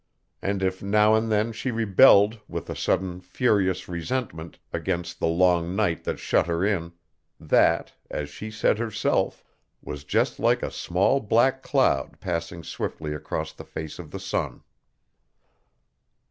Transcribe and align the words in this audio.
And 0.41 0.63
if 0.63 0.81
now 0.81 1.13
and 1.13 1.31
then 1.31 1.51
she 1.51 1.69
rebelled 1.69 2.39
with 2.47 2.71
a 2.71 2.75
sudden, 2.75 3.19
furious 3.21 3.87
resentment 3.87 4.57
against 4.73 5.19
the 5.19 5.27
long 5.27 5.75
night 5.75 6.05
that 6.05 6.17
shut 6.17 6.47
her 6.47 6.65
in, 6.65 6.93
that, 7.39 7.93
as 8.09 8.27
she 8.29 8.49
said 8.49 8.79
herself, 8.79 9.43
was 9.79 10.03
just 10.03 10.39
like 10.39 10.63
a 10.63 10.71
small 10.71 11.19
black 11.19 11.61
cloud 11.61 12.19
passing 12.19 12.63
swiftly 12.63 13.13
across 13.13 13.53
the 13.53 13.63
face 13.63 13.99
of 13.99 14.09
the 14.09 14.19
sun. 14.19 14.63